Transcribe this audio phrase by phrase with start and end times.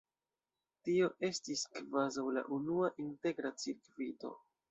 [0.87, 4.35] Tio estis kvazaŭ la unua integra cirkvito.